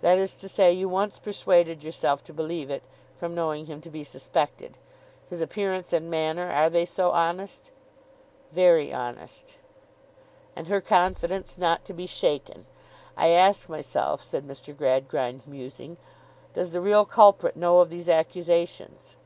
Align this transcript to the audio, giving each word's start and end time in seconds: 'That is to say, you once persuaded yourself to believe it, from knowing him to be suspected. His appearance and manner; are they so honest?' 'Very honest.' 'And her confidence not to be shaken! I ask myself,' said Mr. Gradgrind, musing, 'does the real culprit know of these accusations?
'That 0.00 0.16
is 0.16 0.34
to 0.34 0.48
say, 0.48 0.72
you 0.72 0.88
once 0.88 1.18
persuaded 1.18 1.84
yourself 1.84 2.24
to 2.24 2.32
believe 2.32 2.70
it, 2.70 2.82
from 3.18 3.34
knowing 3.34 3.66
him 3.66 3.82
to 3.82 3.90
be 3.90 4.02
suspected. 4.02 4.78
His 5.28 5.42
appearance 5.42 5.92
and 5.92 6.10
manner; 6.10 6.50
are 6.50 6.70
they 6.70 6.86
so 6.86 7.10
honest?' 7.10 7.70
'Very 8.52 8.94
honest.' 8.94 9.58
'And 10.56 10.68
her 10.68 10.80
confidence 10.80 11.58
not 11.58 11.84
to 11.84 11.92
be 11.92 12.06
shaken! 12.06 12.64
I 13.14 13.28
ask 13.28 13.68
myself,' 13.68 14.22
said 14.22 14.48
Mr. 14.48 14.74
Gradgrind, 14.74 15.46
musing, 15.46 15.98
'does 16.54 16.72
the 16.72 16.80
real 16.80 17.04
culprit 17.04 17.54
know 17.54 17.80
of 17.80 17.90
these 17.90 18.08
accusations? 18.08 19.18